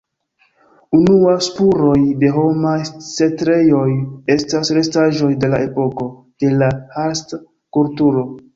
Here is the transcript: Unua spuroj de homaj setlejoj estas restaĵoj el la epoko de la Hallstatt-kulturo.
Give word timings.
Unua 0.99 1.33
spuroj 1.47 1.97
de 2.23 2.31
homaj 2.37 2.73
setlejoj 3.09 3.85
estas 4.39 4.73
restaĵoj 4.81 5.31
el 5.35 5.47
la 5.57 5.63
epoko 5.69 6.11
de 6.47 6.53
la 6.59 6.75
Hallstatt-kulturo. 6.99 8.29